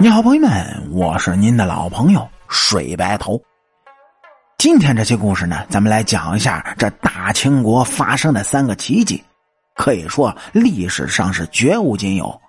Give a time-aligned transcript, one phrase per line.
[0.00, 3.40] 你好，朋友们，我是您的老朋友水白头。
[4.58, 9.22] 今天这期故事呢，咱们来讲一下这大清国发生的三个奇迹，
[9.76, 12.40] 可以说历史上是绝无仅有，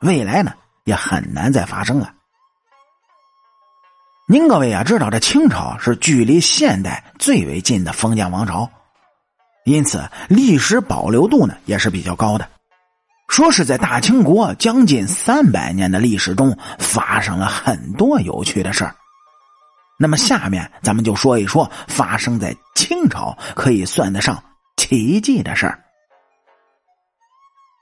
[0.00, 0.54] 未来呢
[0.84, 2.14] 也很难再发生了。
[4.26, 8.70] 您各位啊，知道这清朝是距离现代最为近的封建王朝，
[9.66, 12.48] 因此历史保留度呢也是比较高的。
[13.28, 18.94] 说是在大清国将近三百年的历史中，发生了很多有趣的事儿。
[19.98, 24.42] 那么下面咱们就说一说发生在清朝可以算得上
[24.76, 25.82] 奇迹的事儿。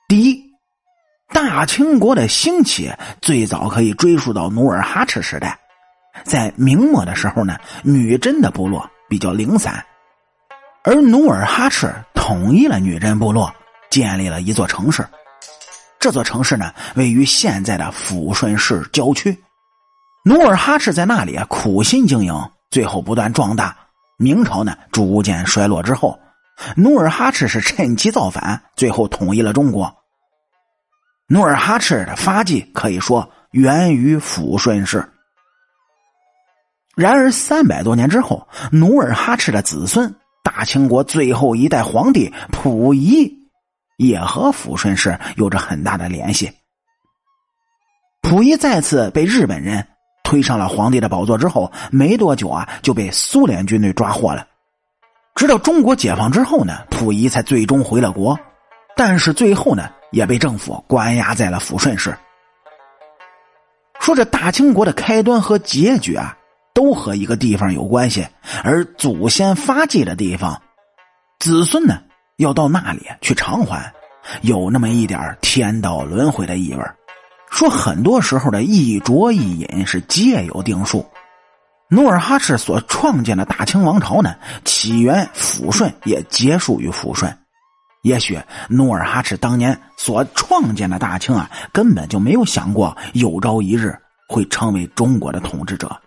[0.08, 0.44] 第一，
[1.32, 5.58] 大清国的兴起最早可以追溯到努尔哈赤时代，
[6.24, 9.84] 在明末的时候呢，女真的部落比较零散，
[10.84, 13.52] 而努尔哈赤统一了女真部落，
[13.90, 15.04] 建立了一座城市。
[16.04, 19.42] 这座城市呢，位于现在的抚顺市郊区。
[20.26, 23.74] 努尔哈赤在那里苦心经营，最后不断壮大。
[24.18, 26.20] 明朝呢，逐渐衰落之后，
[26.76, 29.96] 努尔哈赤是趁机造反，最后统一了中国。
[31.26, 35.10] 努尔哈赤的发迹可以说源于抚顺市。
[36.94, 43.43] 然而，三百多年之后，努尔哈赤的子孙大清国最后一代皇帝溥仪。
[43.96, 46.50] 也和抚顺市有着很大的联系。
[48.22, 49.86] 溥仪再次被日本人
[50.22, 54.46] 推上了皇帝的宝座之后，没多久啊就被苏联军队抓获了。
[55.34, 58.38] 直到中国解放之后呢，溥仪才最终回了国，
[58.96, 62.16] 但是最后呢也被政府关押在了抚顺市。
[64.00, 66.36] 说这大清国的开端和结局啊，
[66.72, 68.26] 都和一个地方有关系，
[68.62, 70.62] 而祖先发迹的地方，
[71.40, 72.00] 子孙呢？
[72.36, 73.92] 要到那里去偿还，
[74.42, 76.82] 有那么一点天道轮回的意味
[77.50, 81.06] 说很多时候的一浊一饮是皆有定数。
[81.88, 87.38] 努尔哈赤所创建的大清王朝呢，起源抚顺，也结束于抚顺。
[88.02, 93.96] 也许努尔哈赤当年所创建的大清啊，根本就没有想过有朝一日
[94.28, 96.00] 会成为中国的统治者。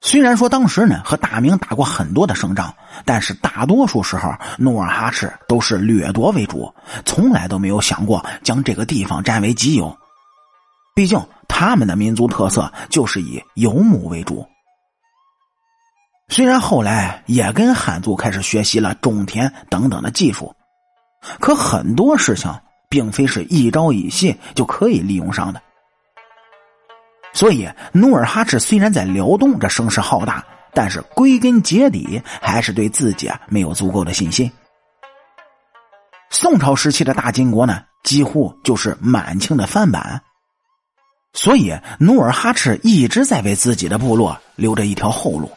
[0.00, 6.72] 虽然说当时呢和大明打过很多的胜仗，但是大多数时候努尔哈赤都是掠夺为主，
[7.04, 9.98] 从来都没有想过将这个地方占为己有。
[10.94, 14.46] 毕竟他们的民族特色就是以游牧为主。
[16.28, 20.54] 虽然后来也跟汉族开始学习了种田等等的技术，
[21.40, 22.52] 可很多事情
[22.88, 25.60] 并非是一朝一夕就可以利用上的。
[27.32, 30.44] 所以，努尔哈赤虽然在辽东这声势浩大，
[30.74, 34.50] 但是归根结底还是对自己啊没有足够的信心。
[36.30, 40.20] 宋朝时期的大金国呢，几乎就是满清的翻版，
[41.32, 45.50] 所以努尔哈赤一直在为自己的部落留着一条后路。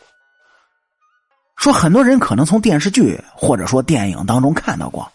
[1.57, 5.11] 说很多人可能从电视剧或者说电影当中看到过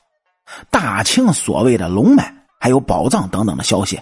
[0.71, 4.00] 大清所谓的龙脉，还有宝藏等等的消息。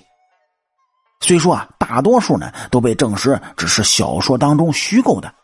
[1.20, 5.34] 虽说啊，大多数呢都被证实只是小说当中虚构的，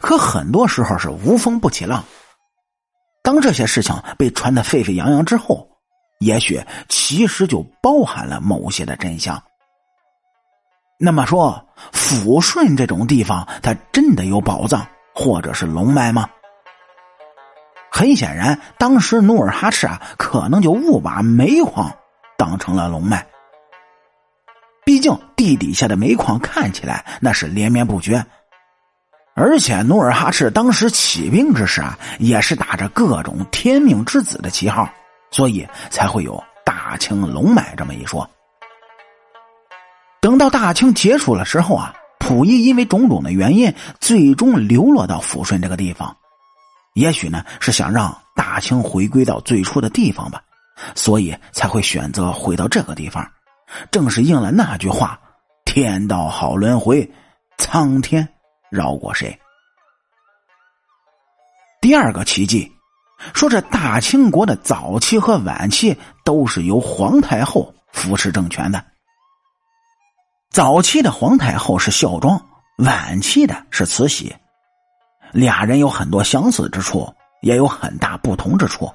[0.00, 2.04] 可很多时候是无风不起浪。
[3.22, 5.68] 当这些事情被传得沸沸扬扬之后，
[6.20, 9.42] 也许其实就包含了某些的真相。
[10.98, 16.28] 那么说，抚顺这种地方，它真的有宝藏或者是龙脉吗？
[17.90, 21.90] 很显然，当时努尔哈赤啊，可能就误把煤矿
[22.36, 23.26] 当成了龙脉。
[24.84, 28.24] 毕竟地底下的煤矿看起来那是连绵不绝，
[29.34, 34.88] 而且努尔哈赤当时起兵之时啊，也是打着各种天命之子的旗号，
[35.30, 38.28] 所以才会有大清龙脉这么一说。
[40.20, 46.16] 等到大清结束了之后啊，溥仪因为种种的原因，最终流落到抚顺这个地方，
[46.94, 50.42] 也许呢是想让大清回归到最初的地方吧，
[50.94, 53.26] 所以才会选择回到这个地方。
[53.90, 55.20] 正是应了那句话
[55.64, 57.10] ：“天道好轮回，
[57.58, 58.28] 苍天
[58.70, 59.38] 饶过谁。”
[61.80, 62.72] 第二个奇迹，
[63.34, 68.84] 说这大清国的早期和晚期都是由皇太后扶持政权的。
[70.50, 72.40] 早期的皇太后是孝庄，
[72.78, 74.34] 晚期的是慈禧，
[75.32, 77.12] 俩人有很多相似之处，
[77.42, 78.90] 也有很大不同之处。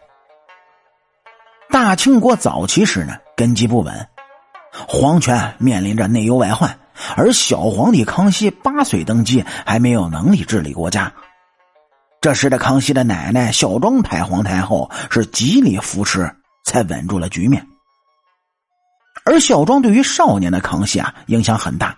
[1.69, 4.09] 大清国早期时呢，根基不稳。
[4.71, 6.79] 皇权面临着内忧外患，
[7.15, 11.11] 而小皇帝康熙八岁登基，还没有能力治理国家。
[12.21, 16.35] 这时的康熙的奶奶孝庄太皇太后是极力扶持，
[16.65, 17.65] 才稳住了局面。
[19.23, 21.97] 而孝庄对于少年的康熙啊，影响很大。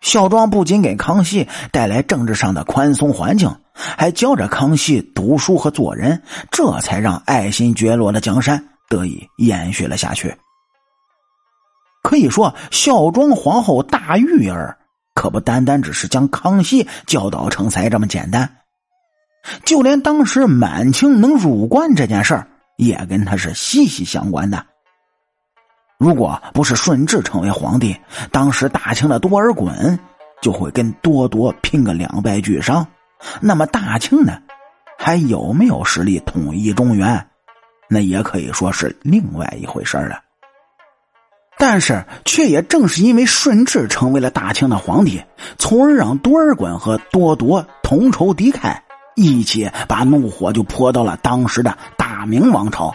[0.00, 10.36] 孝庄不仅给康熙带来政治上的宽松环境，还教着康熙读书和做人，这才让爱新觉罗的江山得以延续了下去。
[12.06, 14.78] 可以说，孝庄皇后大玉儿
[15.12, 18.58] 可不单单只是将康熙教导成才这么简单，
[19.64, 24.64] 就连当时满清能入关这件事儿，也跟他是息息相关的。
[25.98, 27.96] 如果不是顺治成为皇帝，
[28.30, 29.98] 当时大清的多尔衮
[30.40, 32.86] 就会跟多铎拼个两败俱伤。
[33.40, 34.40] 那么大清呢，
[34.96, 37.26] 还有没有实力统一中原？
[37.88, 40.20] 那也可以说是另外一回事了。
[41.58, 45.22] 但是，却也正是因为顺治成为了大清的皇帝，
[45.58, 48.76] 从而让多尔衮和多铎同仇敌忾，
[49.14, 52.94] 一起把怒火就泼到了当时的大明王朝，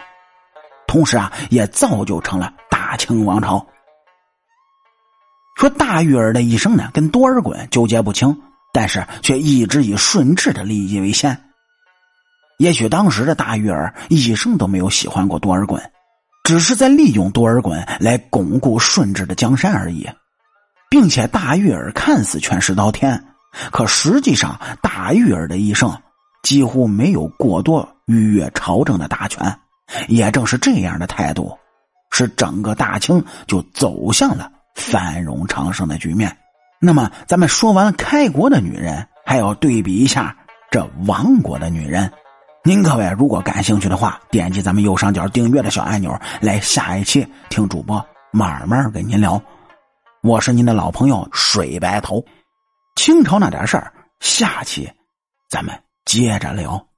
[0.86, 2.52] 同时啊，也造就成了。
[2.70, 3.66] 大清王朝，
[5.56, 8.38] 说大玉儿的一生呢，跟多尔衮纠结不清，
[8.72, 11.36] 但是却一直以顺治的利益为先。
[12.58, 15.80] 也许当时的大玉儿一生都没有喜欢过多尔衮，
[16.42, 20.08] 只是在利用多尔衮来巩固顺治的江山而已，
[20.90, 23.24] 并且大玉儿看似权势滔天，
[23.70, 25.96] 可实际上大玉儿的一生
[26.42, 29.58] 几乎没有过多逾越朝政的大权。
[30.08, 31.58] 也正是这样的态度。
[32.14, 36.36] 使整个大清就走向了繁荣昌盛的局面。
[36.78, 40.36] 那么，咱们说完了开国的女人，还要对比一下
[40.70, 42.12] 这亡国的女人。
[42.64, 49.42] 您各位如果感兴趣的话，点击咱们右上角订阅的小按钮，来下一期听主播慢慢跟您聊。
[50.22, 52.24] 我是您的老朋友水白头。
[52.94, 54.88] 清朝那点事儿，下期
[55.50, 56.91] 咱们接着聊。